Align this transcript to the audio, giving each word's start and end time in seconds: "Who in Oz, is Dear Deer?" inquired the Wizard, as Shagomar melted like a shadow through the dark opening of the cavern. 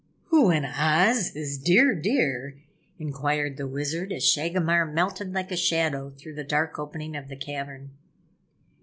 "Who 0.29 0.49
in 0.49 0.65
Oz, 0.65 1.35
is 1.35 1.59
Dear 1.59 1.93
Deer?" 1.93 2.57
inquired 2.97 3.57
the 3.57 3.67
Wizard, 3.67 4.11
as 4.11 4.23
Shagomar 4.23 4.83
melted 4.91 5.31
like 5.31 5.51
a 5.51 5.55
shadow 5.55 6.09
through 6.09 6.33
the 6.33 6.43
dark 6.43 6.79
opening 6.79 7.15
of 7.15 7.27
the 7.27 7.37
cavern. 7.37 7.91